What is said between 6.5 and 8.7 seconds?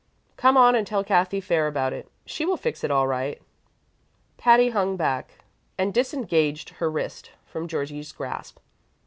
her wrist from Georgie's grasp.